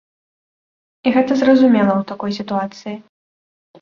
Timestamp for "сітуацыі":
2.39-2.95